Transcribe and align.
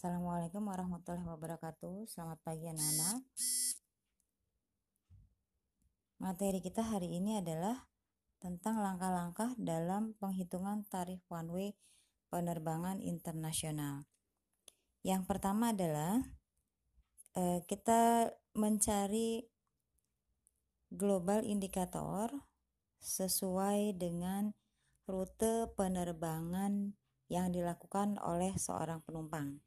Assalamualaikum 0.00 0.64
warahmatullahi 0.64 1.28
wabarakatuh. 1.28 2.08
Selamat 2.08 2.40
pagi 2.40 2.64
anak-anak. 2.64 3.20
Materi 6.24 6.64
kita 6.64 6.80
hari 6.80 7.20
ini 7.20 7.36
adalah 7.36 7.84
tentang 8.40 8.80
langkah-langkah 8.80 9.52
dalam 9.60 10.16
penghitungan 10.16 10.88
tarif 10.88 11.20
one 11.28 11.52
way 11.52 11.68
penerbangan 12.32 13.04
internasional. 13.04 14.08
Yang 15.04 15.28
pertama 15.28 15.76
adalah 15.76 16.24
eh, 17.36 17.60
kita 17.68 18.32
mencari 18.56 19.44
global 20.88 21.44
indikator 21.44 22.32
sesuai 23.04 24.00
dengan 24.00 24.56
rute 25.04 25.68
penerbangan 25.76 26.96
yang 27.28 27.52
dilakukan 27.52 28.16
oleh 28.24 28.56
seorang 28.56 29.04
penumpang. 29.04 29.60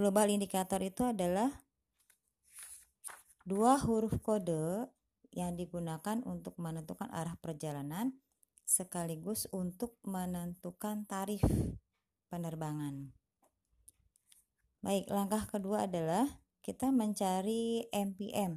Global 0.00 0.32
indikator 0.32 0.80
itu 0.80 1.04
adalah 1.04 1.52
dua 3.44 3.76
huruf 3.76 4.16
kode 4.24 4.88
yang 5.28 5.60
digunakan 5.60 6.24
untuk 6.24 6.56
menentukan 6.56 7.12
arah 7.12 7.36
perjalanan 7.36 8.16
sekaligus 8.64 9.44
untuk 9.52 10.00
menentukan 10.08 11.04
tarif 11.04 11.44
penerbangan. 12.32 13.12
Baik, 14.80 15.12
langkah 15.12 15.44
kedua 15.44 15.84
adalah 15.84 16.24
kita 16.64 16.88
mencari 16.88 17.84
MPM. 17.92 18.56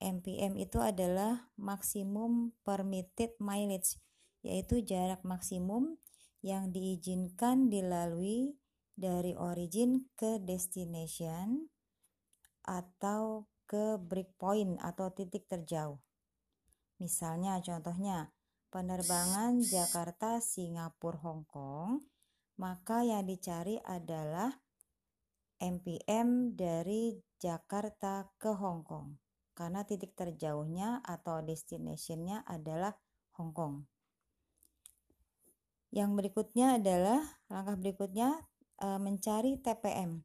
MPM 0.00 0.56
itu 0.56 0.80
adalah 0.80 1.52
maksimum 1.60 2.56
permitted 2.64 3.36
mileage, 3.36 4.00
yaitu 4.40 4.80
jarak 4.80 5.20
maksimum 5.20 6.00
yang 6.40 6.72
diizinkan 6.72 7.68
dilalui 7.68 8.56
dari 8.98 9.38
origin 9.38 10.10
ke 10.18 10.42
destination 10.42 11.70
atau 12.66 13.46
ke 13.70 13.94
breakpoint 14.02 14.82
atau 14.82 15.14
titik 15.14 15.46
terjauh. 15.46 16.02
Misalnya 16.98 17.62
contohnya 17.62 18.34
penerbangan 18.74 19.62
Jakarta 19.62 20.42
Singapura 20.42 21.22
Hong 21.22 21.46
Kong, 21.46 22.02
maka 22.58 23.06
yang 23.06 23.22
dicari 23.22 23.78
adalah 23.86 24.50
MPM 25.62 26.58
dari 26.58 27.14
Jakarta 27.38 28.26
ke 28.34 28.50
Hong 28.50 28.82
Kong 28.82 29.14
karena 29.54 29.82
titik 29.82 30.14
terjauhnya 30.14 31.02
atau 31.02 31.42
destinationnya 31.42 32.46
adalah 32.46 32.94
Hong 33.38 33.50
Kong. 33.54 33.86
Yang 35.90 36.10
berikutnya 36.14 36.78
adalah 36.78 37.22
langkah 37.50 37.74
berikutnya 37.74 38.38
e, 38.78 38.88
mencari 38.98 39.58
TPM. 39.58 40.22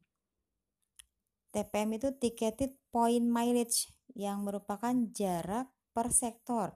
TPM 1.54 1.90
itu 1.94 2.10
ticketed 2.18 2.74
point 2.90 3.22
mileage 3.22 3.90
yang 4.14 4.42
merupakan 4.42 4.94
jarak 5.14 5.70
per 5.94 6.10
sektor 6.10 6.74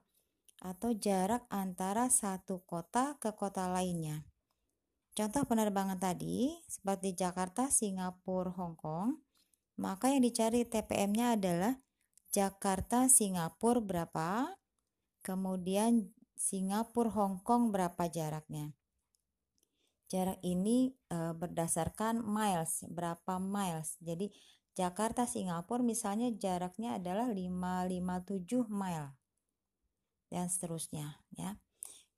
atau 0.59 0.91
jarak 0.95 1.47
antara 1.51 2.11
satu 2.11 2.63
kota 2.67 3.19
ke 3.19 3.35
kota 3.35 3.71
lainnya. 3.71 4.27
Contoh 5.15 5.43
penerbangan 5.47 5.99
tadi 5.99 6.55
seperti 6.71 7.19
Jakarta, 7.19 7.75
Singapura, 7.75 8.55
Hong 8.55 8.79
Kong, 8.79 9.19
maka 9.79 10.15
yang 10.15 10.23
dicari 10.23 10.63
TPM-nya 10.63 11.35
adalah 11.35 11.75
Jakarta 12.31 13.11
Singapura 13.11 13.83
berapa, 13.83 14.55
kemudian 15.27 16.15
Singapura 16.39 17.11
Hong 17.11 17.43
Kong 17.43 17.75
berapa 17.75 18.07
jaraknya. 18.07 18.79
Jarak 20.09 20.41
ini 20.41 20.97
e, 21.13 21.37
berdasarkan 21.37 22.25
miles, 22.25 22.85
berapa 22.89 23.37
miles. 23.37 24.01
Jadi 24.01 24.33
Jakarta 24.73 25.29
Singapura 25.29 25.85
misalnya 25.85 26.33
jaraknya 26.33 26.97
adalah 26.97 27.29
557 27.29 28.73
mile 28.73 29.13
dan 30.33 30.49
seterusnya 30.49 31.21
ya. 31.37 31.61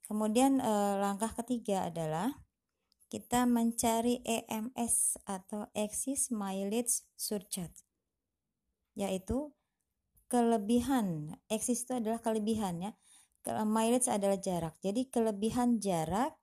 Kemudian 0.07 0.63
e, 0.63 0.73
langkah 1.03 1.35
ketiga 1.35 1.91
adalah 1.91 2.31
kita 3.11 3.43
mencari 3.43 4.23
EMS 4.23 5.27
atau 5.27 5.67
Exit 5.75 6.31
Mileage 6.31 7.03
Surcharge 7.19 7.91
yaitu 8.99 9.51
kelebihan 10.31 11.35
eksis 11.51 11.87
itu 11.87 11.99
adalah 11.99 12.23
kelebihannya 12.23 12.95
mileage 13.67 14.07
adalah 14.07 14.39
jarak 14.39 14.79
jadi 14.83 15.11
kelebihan 15.11 15.83
jarak 15.83 16.37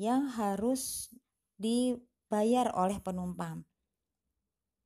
yang 0.00 0.32
harus 0.32 1.12
dibayar 1.60 2.72
oleh 2.72 2.96
penumpang. 3.04 3.68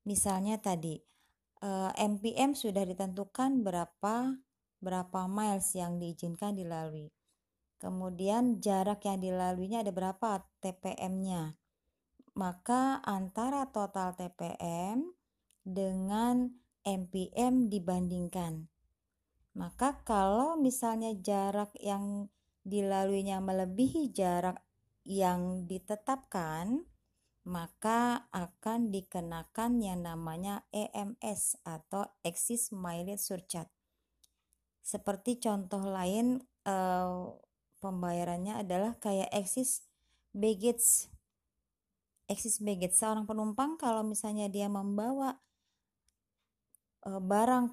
Misalnya 0.03 0.59
tadi 0.59 0.99
MPM 1.95 2.53
eh, 2.53 2.59
sudah 2.59 2.83
ditentukan 2.83 3.63
berapa 3.63 4.43
berapa 4.83 5.21
miles 5.31 5.71
yang 5.79 6.03
diizinkan 6.03 6.59
dilalui. 6.59 7.15
Kemudian 7.79 8.59
jarak 8.59 9.07
yang 9.07 9.23
dilaluinya 9.23 9.87
ada 9.87 9.95
berapa 9.95 10.43
TPM-nya 10.61 11.55
maka 12.35 12.99
antara 13.07 13.71
total 13.71 14.19
TPM 14.19 15.15
dengan 15.63 16.51
MPM 16.83 17.71
dibandingkan. 17.71 18.67
Maka 19.55 20.03
kalau 20.03 20.59
misalnya 20.59 21.15
jarak 21.15 21.71
yang 21.79 22.27
dilaluinya 22.67 23.39
melebihi 23.39 24.11
jarak 24.11 24.64
yang 25.05 25.69
ditetapkan, 25.69 26.85
maka 27.45 28.29
akan 28.33 28.89
dikenakan 28.89 29.81
yang 29.85 30.05
namanya 30.05 30.65
EMS 30.73 31.61
atau 31.65 32.09
Exit 32.25 32.73
Mileage 32.73 33.21
Surcharge. 33.21 33.73
Seperti 34.85 35.41
contoh 35.41 35.85
lain 35.85 36.41
eh, 36.65 37.17
pembayarannya 37.85 38.65
adalah 38.65 38.97
kayak 38.97 39.29
Exit 39.33 39.85
Baggage. 40.33 41.13
Exit 42.25 42.65
Baggage 42.65 42.97
seorang 42.97 43.29
penumpang 43.29 43.77
kalau 43.77 44.01
misalnya 44.01 44.49
dia 44.49 44.73
membawa 44.73 45.45
Eh, 47.05 47.21
barang 47.21 47.69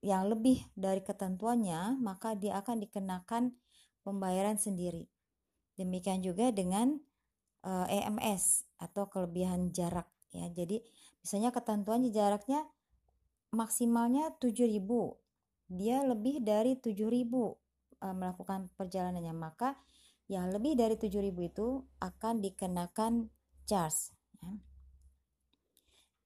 yang 0.00 0.32
lebih 0.32 0.64
dari 0.72 1.04
ketentuannya, 1.04 2.00
maka 2.00 2.32
dia 2.32 2.56
akan 2.64 2.80
dikenakan 2.80 3.52
pembayaran 4.00 4.56
sendiri. 4.56 5.04
Demikian 5.80 6.20
juga 6.20 6.52
dengan 6.52 7.00
EMS 7.64 8.44
eh, 8.68 8.84
e 8.84 8.84
atau 8.84 9.08
kelebihan 9.08 9.72
jarak 9.72 10.08
ya. 10.36 10.44
Jadi 10.52 10.84
misalnya 11.24 11.48
ketentuannya 11.56 12.12
jaraknya 12.12 12.68
maksimalnya 13.56 14.36
7000. 14.36 14.84
Dia 15.70 16.02
lebih 16.02 16.42
dari 16.42 16.76
7000 16.76 16.90
uh, 18.02 18.14
melakukan 18.16 18.68
perjalanannya, 18.74 19.34
maka 19.34 19.78
yang 20.30 20.50
lebih 20.50 20.78
dari 20.78 20.94
7000 20.94 21.30
itu 21.50 21.82
akan 21.98 22.34
dikenakan 22.42 23.12
charge 23.66 24.14
ya. 24.38 24.52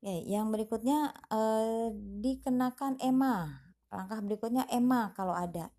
Oke, 0.05 0.17
yang 0.29 0.53
berikutnya 0.53 1.17
eh, 1.33 1.89
dikenakan 2.21 3.01
EMA. 3.01 3.65
Langkah 3.89 4.21
berikutnya 4.21 4.69
EMA 4.69 5.17
kalau 5.17 5.33
ada. 5.33 5.73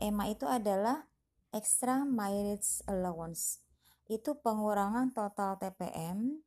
EMA 0.00 0.32
itu 0.32 0.48
adalah 0.48 1.09
extra 1.50 2.06
mileage 2.06 2.82
allowance. 2.86 3.62
Itu 4.10 4.38
pengurangan 4.38 5.14
total 5.14 5.58
TPM 5.58 6.42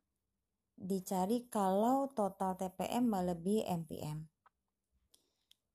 dicari 0.75 1.47
kalau 1.47 2.11
total 2.11 2.59
TPM 2.59 3.07
melebihi 3.07 3.63
MPM. 3.67 4.27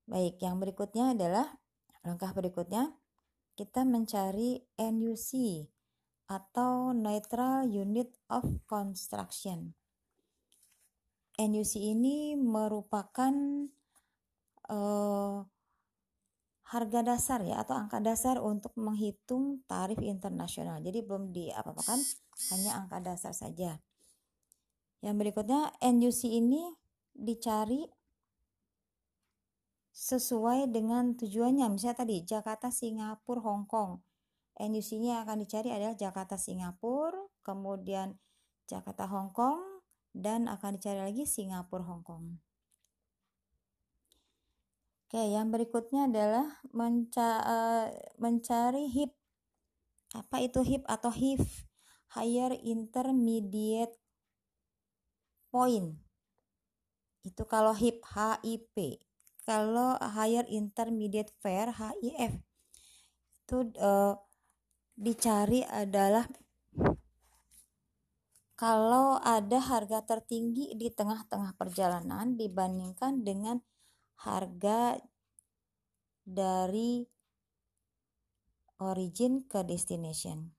Baik, 0.09 0.41
yang 0.41 0.57
berikutnya 0.57 1.13
adalah 1.13 1.57
langkah 2.01 2.33
berikutnya 2.33 2.97
kita 3.53 3.85
mencari 3.85 4.65
NUC 4.77 5.31
atau 6.29 6.93
Neutral 6.93 7.69
Unit 7.69 8.13
of 8.29 8.45
Construction. 8.69 9.73
NUC 11.39 11.73
ini 11.79 12.35
merupakan 12.35 13.33
uh, 14.69 15.45
harga 16.69 17.01
dasar 17.01 17.41
ya 17.41 17.65
atau 17.65 17.73
angka 17.73 17.97
dasar 17.97 18.37
untuk 18.37 18.77
menghitung 18.77 19.65
tarif 19.65 19.97
internasional. 20.05 20.77
Jadi 20.85 21.01
belum 21.01 21.33
di 21.33 21.49
apa-apakan, 21.49 21.99
hanya 22.53 22.71
angka 22.77 23.01
dasar 23.01 23.33
saja. 23.33 23.81
Yang 25.01 25.15
berikutnya 25.17 25.73
NUC 25.81 26.29
ini 26.29 26.69
dicari 27.15 27.89
sesuai 29.89 30.69
dengan 30.69 31.17
tujuannya. 31.17 31.65
Misalnya 31.73 32.05
tadi 32.05 32.21
Jakarta, 32.21 32.69
Singapura, 32.69 33.41
Hong 33.43 33.65
Kong. 33.65 33.99
NUC-nya 34.59 35.23
akan 35.23 35.43
dicari 35.43 35.71
adalah 35.71 35.95
Jakarta, 35.95 36.35
Singapura, 36.35 37.15
kemudian 37.41 38.19
Jakarta, 38.67 39.07
Hong 39.07 39.31
Kong, 39.31 39.81
dan 40.11 40.51
akan 40.51 40.77
dicari 40.77 40.99
lagi 40.99 41.23
Singapura 41.23 41.87
Hong 41.87 42.03
Kong. 42.03 42.48
Oke, 45.09 45.25
yang 45.25 45.49
berikutnya 45.49 46.05
adalah 46.05 46.61
menca 46.69 47.41
uh, 47.41 47.89
mencari 48.21 48.93
HIP 48.93 49.09
Apa 50.13 50.37
itu 50.37 50.61
HIP 50.61 50.85
atau 50.85 51.09
HIF? 51.09 51.65
Higher 52.13 52.53
Intermediate 52.61 53.97
Point. 55.49 55.97
Itu 57.25 57.41
kalau 57.49 57.73
HIP, 57.73 58.05
HIP. 58.05 59.01
Kalau 59.49 59.97
Higher 59.97 60.45
Intermediate 60.45 61.33
Fare, 61.41 61.73
HIF. 61.73 62.45
Itu 63.49 63.65
uh, 63.81 64.13
dicari 64.93 65.65
adalah 65.65 66.29
kalau 68.53 69.17
ada 69.25 69.57
harga 69.57 70.05
tertinggi 70.05 70.77
di 70.77 70.93
tengah-tengah 70.93 71.57
perjalanan 71.57 72.37
dibandingkan 72.37 73.25
dengan 73.25 73.57
harga 74.25 74.99
dari 76.27 77.07
origin 78.79 79.43
ke 79.43 79.63
destination. 79.63 80.51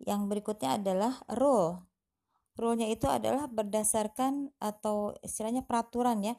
Yang 0.00 0.20
berikutnya 0.28 0.76
adalah 0.76 1.24
rule. 1.32 1.84
Rule-nya 2.54 2.86
itu 2.92 3.10
adalah 3.10 3.50
berdasarkan 3.50 4.54
atau 4.62 5.16
istilahnya 5.24 5.66
peraturan 5.66 6.22
ya. 6.22 6.34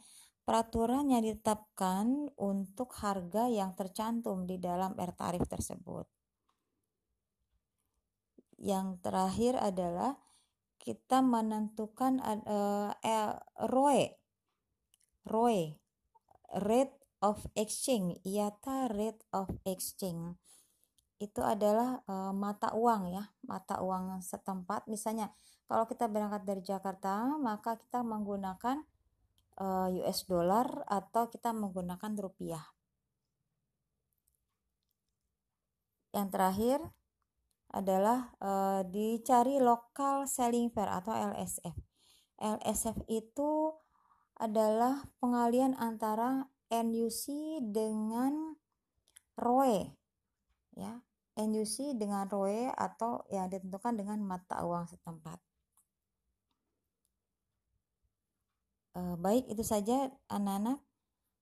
Peraturan 0.45 1.09
yang 1.09 1.25
ditetapkan 1.25 2.29
untuk 2.37 2.93
harga 3.01 3.49
yang 3.49 3.73
tercantum 3.73 4.45
di 4.45 4.61
dalam 4.61 4.93
air 5.01 5.11
tarif 5.17 5.49
tersebut. 5.49 6.05
Yang 8.61 9.01
terakhir 9.01 9.57
adalah 9.57 10.21
kita 10.77 11.25
menentukan 11.25 12.21
uh, 12.21 12.93
ROE. 13.57 14.24
ROE, 15.25 15.77
rate 16.61 16.95
of 17.21 17.45
exchange, 17.57 18.21
IATA 18.23 18.93
rate 18.93 19.21
of 19.33 19.49
exchange. 19.65 20.37
Itu 21.17 21.41
adalah 21.41 22.03
uh, 22.05 22.31
mata 22.35 22.71
uang 22.77 23.11
ya, 23.11 23.23
mata 23.45 23.81
uang 23.81 24.21
setempat. 24.21 24.85
Misalnya, 24.87 25.33
kalau 25.65 25.89
kita 25.89 26.05
berangkat 26.05 26.45
dari 26.45 26.61
Jakarta, 26.61 27.35
maka 27.41 27.75
kita 27.81 28.05
menggunakan 28.05 28.85
uh, 29.57 29.87
US 30.05 30.29
dollar 30.29 30.85
atau 30.85 31.27
kita 31.27 31.51
menggunakan 31.55 32.13
rupiah. 32.19 32.63
Yang 36.15 36.27
terakhir, 36.31 36.79
adalah 37.75 38.31
e, 38.39 38.51
dicari 38.87 39.59
local 39.59 40.23
selling 40.31 40.71
fair 40.71 40.87
atau 40.87 41.11
LSF. 41.11 41.75
LSF 42.39 43.03
itu 43.11 43.75
adalah 44.35 45.07
pengalian 45.23 45.75
antara 45.79 46.51
NUC 46.71 47.59
dengan 47.63 48.59
ROE 49.39 49.91
ya 50.75 50.99
NUC 51.35 51.99
dengan 51.99 52.31
ROE 52.31 52.71
atau 52.71 53.27
yang 53.27 53.51
ditentukan 53.51 53.99
dengan 53.99 54.23
mata 54.23 54.63
uang 54.63 54.87
setempat. 54.87 55.35
E, 58.95 59.19
baik 59.19 59.51
itu 59.51 59.59
saja 59.59 60.15
anak-anak 60.31 60.79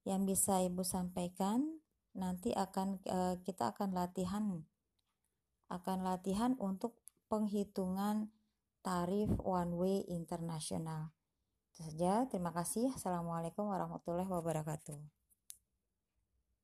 yang 0.09 0.25
bisa 0.25 0.65
ibu 0.65 0.81
sampaikan. 0.81 1.77
Nanti 2.17 2.53
akan 2.57 3.01
e, 3.05 3.19
kita 3.45 3.73
akan 3.73 3.93
latihan 3.93 4.65
akan 5.69 6.05
latihan 6.05 6.53
untuk 6.61 7.01
penghitungan 7.29 8.29
tarif 8.85 9.29
one 9.41 9.73
way 9.73 9.97
internasional. 10.05 11.13
Saja, 11.73 12.29
terima 12.29 12.51
kasih. 12.57 12.93
Assalamualaikum 12.93 13.65
warahmatullahi 13.73 14.29
wabarakatuh. 14.29 15.22